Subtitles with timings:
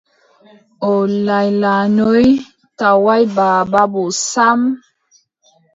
[0.91, 0.91] O
[1.25, 2.27] laylanyoy,
[2.77, 4.59] tawaay baaba boo sam;